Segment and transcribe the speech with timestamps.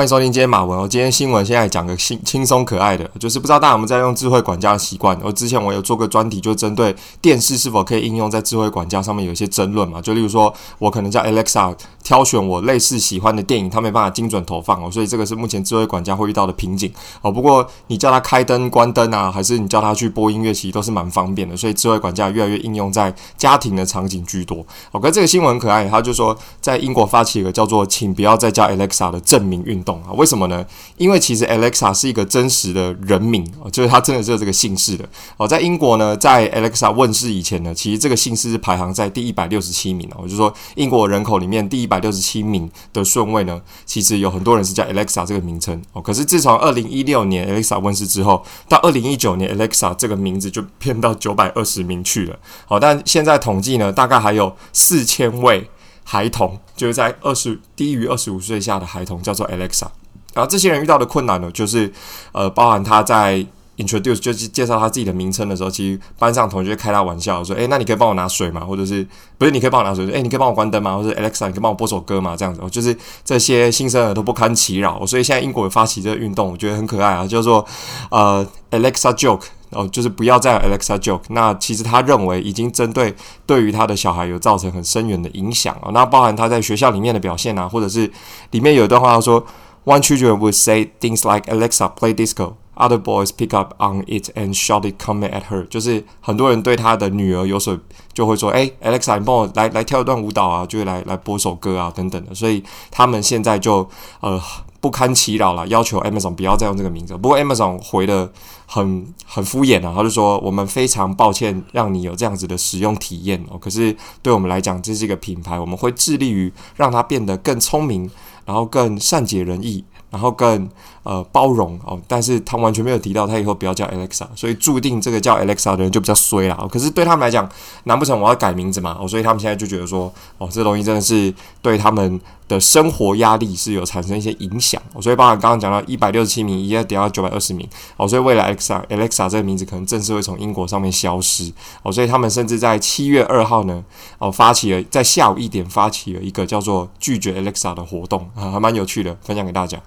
[0.00, 0.88] 欢迎收听今天马文哦。
[0.88, 5.14] 今天新闻现在讲个轻轻松可爱的，就是不知道大家有没有在用智慧管家的习惯。
[5.22, 10.00] 我之前我有做个专题，就针对电视是否可以应用在智慧管家上面有一些争论嘛。
[10.00, 16.90] 就例如说，我可能叫 Alexa 挑选我类似喜欢的电影，它没办法精准投放哦，所以这个是目前智慧管家会遇到的瓶颈
[17.20, 17.30] 哦。
[17.30, 21.54] 不过你叫它开灯、关灯啊，还是你叫它去播音乐，其实都是蛮方便的。
[21.54, 24.64] 所以智慧管家越来越应用在家庭的场景居多。
[24.92, 29.89] 我觉得这个新闻可爱，他就说在英国发起一个叫做“请不要再叫 Alexa” 的证明运动。
[30.06, 30.64] 啊，为什么呢？
[30.96, 35.08] 因为其实 Alexa 是一个真实的人名，就是他真的是这个姓氏的。
[35.36, 46.02] 哦，在英国呢，在 Alexa 问世以前呢，其实这个姓氏是排行在第一百六十七名哦，就说英国人口里面第一百六十七名的顺位呢，其实有很多人是叫 Alexa 这个名称哦。
[46.02, 52.38] 可是自从二零一六年 Alexa 问世之后，到二零一九年 Alexa 这个名字就变到九百二十名去了。
[52.66, 55.68] 好，但现在统计呢，大概还有四千位。
[56.12, 59.86] 孩童就是在二十低于二十五岁下的孩童叫做 Alexa，
[60.34, 61.92] 然后这些人遇到的困难呢，就是
[62.32, 63.46] 呃，包含他在
[63.76, 68.62] introduce 就是介绍他自己的名称的时候，其实班上同学开他玩笑说：“诶，那你可以帮我拿水吗？
[68.62, 69.06] 或者是
[69.38, 70.04] 不是你可以帮我拿水？
[70.10, 70.96] 诶，你可以帮我关灯吗？
[70.96, 72.34] 或者 Alexa，你可以帮我播首歌吗？
[72.36, 77.64] 这样子，就是这些新生儿都不堪其扰，所以现在英国有发起这个运动，我觉得很可爱啊，叫做
[78.10, 79.44] 呃 Alexa joke。
[79.70, 81.22] 哦，就是不要再 Alexa joke。
[81.28, 83.14] 那其实他认为已经针对
[83.46, 85.90] 对于他的小孩有造成很深远的影响啊。
[85.92, 88.10] 那包含他在学校里面的表现啊，或者是
[88.50, 89.44] 里面有一段话他说
[89.84, 94.54] ，One children would say things like Alexa play disco, other boys pick up on it and
[94.54, 95.66] shout it comment at her。
[95.68, 97.78] 就是很多人对他的女儿有所
[98.12, 102.34] 就会说，诶，Alexa，你帮我来来跳一段舞蹈啊，就会来来播首歌啊等等的。
[102.34, 103.88] 所以他们现在就
[104.20, 104.40] 呃。
[104.80, 107.14] 不堪其扰了，要求 Amazon 不要再用这个名字。
[107.16, 108.32] 不过 Amazon 回的
[108.66, 113.58] 很很敷衍啊，他就说我们非常抱歉让你有这样子的使用体验哦。
[113.58, 118.10] 可是对我们来讲，这是一个品牌，我们会致力于让它变得更聪明，
[118.46, 119.84] 然后更善解人意。
[120.10, 120.68] 然后更
[121.02, 126.66] 呃包容哦，但是他完全没有提到他以后不要叫 Alexa，所以注定这个叫 Alexa 的人就比较衰啦。
[126.70, 127.48] 可是对他们来讲，
[127.84, 128.96] 难不成我要改名字嘛？
[129.00, 131.32] 哦，所以他们现在就觉得说，哦，这东西真的是
[131.62, 134.80] 对他们的生活压力是有产生一些影响。
[134.92, 137.66] 哦，所以包括刚刚讲到一百六十七名，一下跌到九百二十名。
[137.96, 141.52] 哦，所以未来 Alexa Alexa 这个名字可能正式会从英国上面消失。
[141.82, 143.84] 哦，所以他们甚至在七月二号呢，
[144.18, 149.80] 哦，发起了在下午一点发起了一个叫做拒绝 Alexa 的活动啊，还蛮有趣的，分享给大家。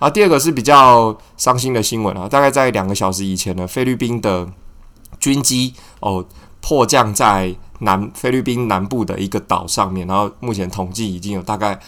[0.00, 4.48] 啊，第二个是比较伤心的新闻啊，大概在两个小时以前呢，菲律宾的
[5.20, 6.24] 军机哦
[6.62, 11.78] 迫降在南菲律宾南部的一个岛上面，然后目前统计已经有大概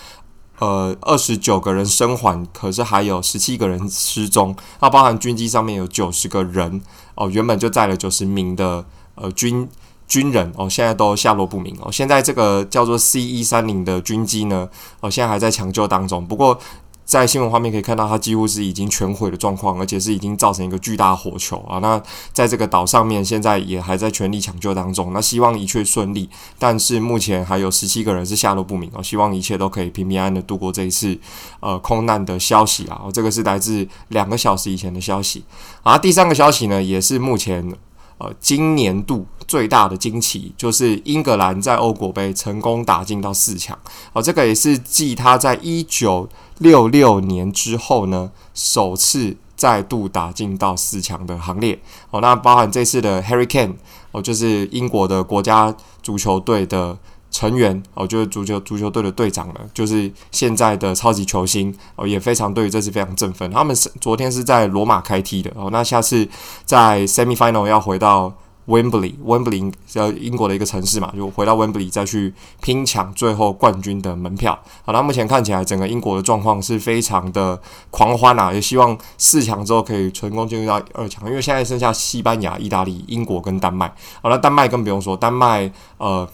[0.58, 6.82] 呃二十九个人生还，可是还有十七个人失踪，那包含军机上面有九十个人
[7.14, 8.84] 哦，原本就载了九十名的
[9.14, 9.66] 呃军
[10.06, 14.68] 军人哦，现在都下落不明哦，现在这个叫做 C 一三零的军机呢，
[15.00, 16.58] 哦现在还在抢救当中，不过。
[17.04, 21.78] 在新闻画面可以看到，它几乎是已经全毁的状况，而且是已经造成一个巨大火球啊！
[21.80, 22.00] 那
[22.32, 25.12] 在这个岛上面，现在也还在全力抢救当中。
[25.12, 29.02] 那希望一切顺利，但是目前还有十七个人是下落不明哦。
[29.02, 31.18] 希望一切都可以平平安安的度过这一次
[31.60, 33.02] 呃空难的消息啊！
[33.12, 35.44] 这个是来自两个小时以前的消息
[35.82, 35.98] 啊。
[35.98, 37.74] 第三个消息呢，也是目前。
[38.22, 43.76] 呃，今年度最大的惊奇就是英格兰在欧国杯成功打进到四强，
[44.12, 46.28] 哦，这个也是继他在一九
[46.58, 51.76] 六六年之后呢，首次再度打进到四强的行列。
[52.12, 53.74] 哦，那包含这次的 Harry Kane，
[54.12, 56.96] 哦，就是英国的国家足球队的。
[57.32, 63.50] 成员哦，就是足球足球队的队长了，就是现在的超级球星哦，也非常对于这次非常振奋。
[63.50, 66.28] 他们是昨天是在罗马开踢的哦，那下次
[66.66, 68.32] 在 semi final 要回到
[68.68, 74.56] Wembley，Wembley 是英国的一个城市嘛，就回到 Wembley 再去拼抢最后冠军的门票。
[74.84, 77.58] 好，那目前看起来整个英国的状况是非常的
[77.90, 83.92] 狂欢啊，也希望四强之后可以成功进入到二强，因为现在剩下西班牙、意大利、英国跟丹麦。
[84.20, 86.28] 好，那丹麦更不用说，丹麦呃。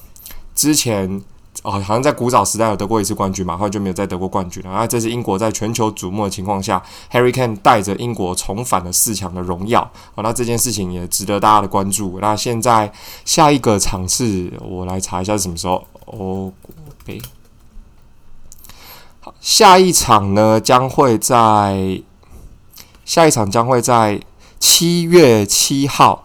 [0.58, 1.22] 之前
[1.62, 4.70] 哦，好像在古早时代有得过一次冠军嘛，后来就没有再得过冠军了。
[4.72, 9.88] 那这是英国在全球瞩目的情况下，Harry Kane 带着英国重返了四强的荣耀。
[10.16, 12.18] 好，那这件事情也值得大家的关注。
[12.21, 12.92] 那现在
[13.24, 15.86] 下一个场次，我来查一下是什么时候。
[16.06, 16.53] 哦
[17.04, 17.22] ，OK，
[19.21, 22.03] 好，下一场呢将会在
[23.04, 24.21] 下一场将会在
[24.59, 26.24] 七月七号。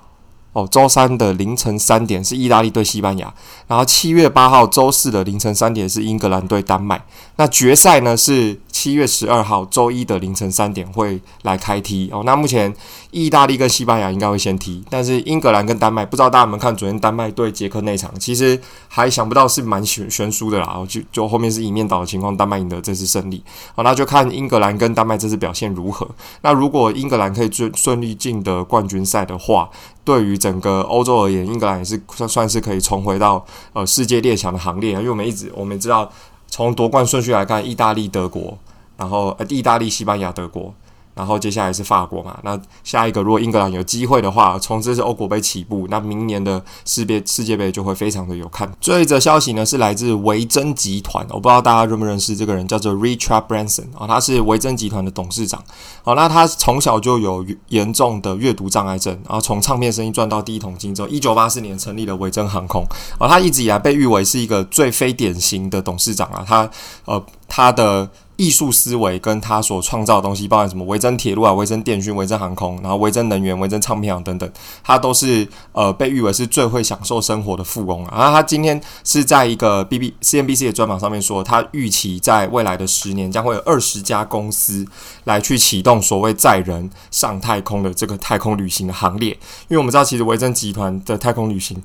[0.54, 3.34] 哦，周三的凌晨三点是意大利对西班牙，
[3.68, 7.04] 然后七月八号周四的凌晨三点是英格兰对丹麦。
[7.36, 12.24] 那决赛呢是七月十二号周一的凌晨三点会来开踢哦。
[12.26, 12.74] 那目前
[13.12, 20.84] 意大利跟西班牙应该会先踢，但是英格兰跟丹麦不知道大家有没有看昨天丹麦对捷克那场，其实还想不到是蛮悬悬殊的啦。
[20.90, 23.42] 就就后面是一面倒的情况，丹麦赢得这次胜利。
[23.76, 26.10] 好，那就看英格兰跟丹麦这次表现如何。
[26.42, 29.70] 那如果英格兰可以顺顺利进得冠军赛的话，
[30.04, 34.94] 对于整个欧洲而言，英格兰也是算算是可以重回到呃世界列强的行列。
[34.94, 36.12] 因为我们一直我们知道。
[36.56, 38.56] 从夺冠顺序来看，意大利、德国，
[38.96, 40.72] 然后呃，意大利、西班牙、德国。
[41.16, 48.72] 然后接下来是法国嘛，那下一个如果英格兰有机会的话，从这次欧国杯起步，那明年的世界世界杯就会非常的有看。
[48.82, 55.64] 最后一则消息呢是来自维珍集团，我不知道大家认不认识这个人，叫做 Richard Branson 啊，他是维珍集团的董事长。
[56.04, 62.84] 好，那他从小就有严重的阅读障碍症，然后从唱片生意赚到第一桶金之后，一九八四年成立了维珍航空。
[63.20, 66.70] 啊，他一直以来被誉为是一个最非典型的董事长啊，他
[67.06, 68.10] 呃他的。
[68.36, 74.52] 艺术思维跟他所创造的东西，包含什么维珍铁路啊、维珍电讯、维珍航空，然后维珍能源、维珍唱片啊等等，
[74.84, 78.16] 他都是呃被誉为是最会享受生活的富翁啊。
[78.18, 84.86] 然后他今天是在一个 B B C N B C 的专访上面说，他预期在未来的十年将会有二十家公司
[85.26, 89.32] 来去启动所谓载人上太空的这个太空旅行的行列。
[89.68, 91.82] 因为我们知道，其实维珍集团的太空旅行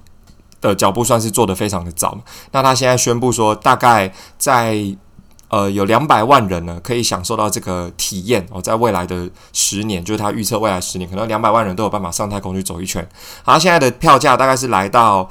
[0.61, 2.19] 的脚步算是做得非常的早。
[2.53, 4.97] 那他现在宣布说，大概在
[5.49, 8.61] 呃，有两百万人呢，可以享受到这个体验哦。
[8.61, 13.09] 在未来的十年，就是他预测未来十年，可能两百万人都有办法上太空去走一圈。
[13.43, 15.27] 好，现在的票价大概是来到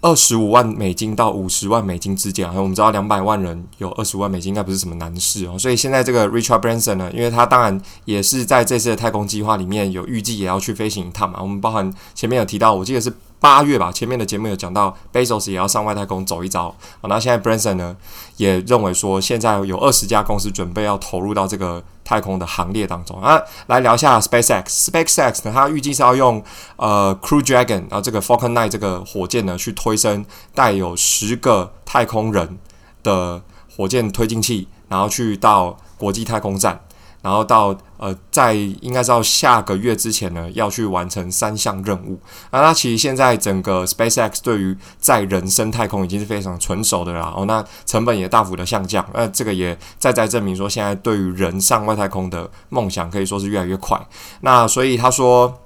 [0.00, 2.52] 二十五万美金到五十万美金之间。
[2.52, 5.56] 我们知道两百万人有二十万美金，应该不是什么难事哦。
[5.56, 11.38] 所以现在这个 Richard Branson 呢，因为他当然也是在这次的太空计划里面有预计也要去飞行一趟嘛。
[11.40, 13.12] 我们包含前面有提到，我记得是。
[13.40, 16.74] 八月吧，前面的节目有讲到，Bezos 也要上外太空走一遭。
[17.00, 17.96] 好，那现在 Branson 呢
[18.36, 23.40] 也认为说，现在有二十家公司准备要投入到这个太空的行列当中啊。
[23.68, 24.90] 来聊一下 SpaceX。
[24.90, 26.42] SpaceX 呢，它预计是要用
[26.76, 32.58] 呃 Crew Dragon，然后这个 Falcon 9这个火箭呢，去推升带有十个太空人
[33.04, 33.40] 的
[33.76, 36.80] 火箭推进器，然后去到国际太空站。
[37.20, 42.20] 然后到呃，在应该是到下个月之前呢，要去完成三项任务。
[42.52, 47.32] 那那其实现在整个 SpaceX 对于载人升太空已经是非常纯熟的啦。
[47.36, 49.04] 哦，那成本也大幅的下降。
[49.12, 54.00] 那这个也再再证明说，现在对于人上外太空的梦想可以说是越来越快。
[54.42, 55.58] 那所以他说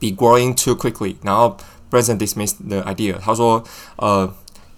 [0.00, 1.16] ，be growing too quickly。
[1.22, 1.56] 然后
[1.90, 3.16] Branson dismissed the idea。
[3.18, 3.62] 他说，
[3.96, 4.32] 呃。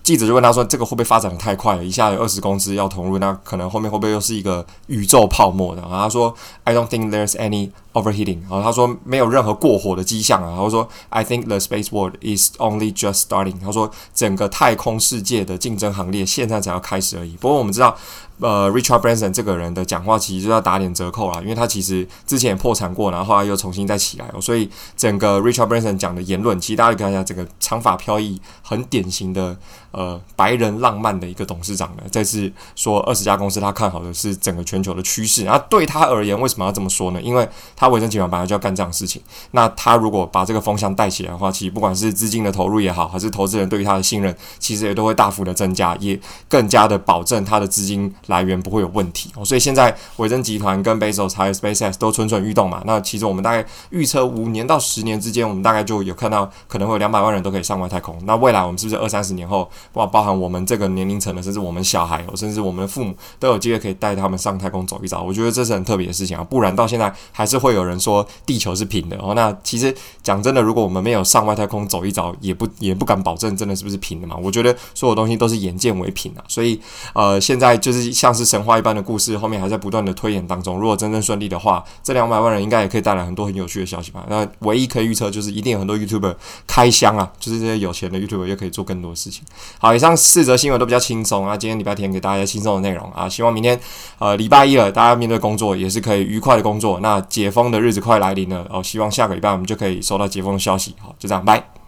[0.06, 1.84] 记者就问他说：“这个会不会发展的太快了？
[1.84, 6.32] 一下有二十公司要投入，那可能后面会不会又是一个宇宙泡沫的？”然后他说
[6.62, 7.70] ：“I don't think there's any
[8.00, 17.96] overheating。”然后他说：“没有任何过火的迹象啊。”然后说：“I think the space world is only just starting。”他说：“整个太空世界的竞争行列现在才要开始而已。”不过我们知道。
[18.38, 29.56] 呃，Richard Branson 这个人的讲话其实就要打点折扣啦，因为他其实之前也破产过，然后后来又重新再起来，所以整个 Richard Branson 讲的言论，其实大家可以看一下，这个长发飘逸、很典型的
[29.90, 37.22] 呃白人浪漫的一个董事长呢，这次说二十家公司他看好的是整个全球的趋势，然后对他而言为什么要这么说呢？
[37.22, 39.22] 因为他他维珍集团本来就要干这样的事情，
[39.52, 46.18] 那他如果把这个风向带起来的话，其实不管是资金的投入也好，还是投资人对于他的信任，其实也都会大幅的增加，也
[46.48, 48.12] 更加的保证他的资金。
[48.26, 52.82] 来源不会有问题，所以现在维珍集团跟 Bezos 还有 SpaceX 都蠢蠢欲动嘛。
[52.84, 58.18] 那其实我们大概预测五年到十年之间，我们大概就有看到可能会有两百万人都可以上外太空。
[58.24, 65.22] 那未来我们是不是二三十年后，哇，包含我们这个年龄层的，甚至我们小孩，甚至我们的父母都有机会可以带他们上太空走一遭？
[65.22, 66.42] 我觉得这是很特别的事情啊。
[66.42, 69.34] 不然到现在还是会有人说地球是平的哦。
[69.34, 74.36] 那其实讲真的，如果我们没有上外太空走一遭，也不也不敢保证真的是不是平的嘛。
[74.42, 76.42] 我觉得所有东西都是眼见为凭啊。
[76.48, 76.80] 所以
[77.14, 78.06] 呃，现在就是。
[78.16, 80.78] 像是神话一般的故事，后面还在不断的推演当中。
[80.78, 84.24] 如果真正顺利的话，这两百万人应该也可以带来很多很有趣的消息吧。
[84.30, 86.34] 那唯一可以预测就是，一定有很多 YouTuber
[86.66, 89.42] 开箱啊，就是这些有钱的 YouTuber 又可以做更多的事情。
[89.78, 91.54] 好，以上四则新闻都比较轻松啊。
[91.56, 93.78] 今天礼拜天给大家轻松的内容啊，希望明天
[94.18, 97.00] 呃礼拜一了，大家面对工作也是可以愉快的工作。
[97.00, 100.94] 那解封的日子快来临了哦，希望下个礼拜我们就可以收到解封的消息。
[100.98, 101.85] 好，就这样，拜。